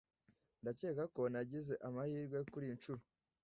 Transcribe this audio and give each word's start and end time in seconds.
Ndakeka 0.61 1.03
ko 1.15 1.21
nagize 1.33 1.73
amahirwe 1.87 2.39
kuriyi 2.51 2.75
nshuro 2.77 3.01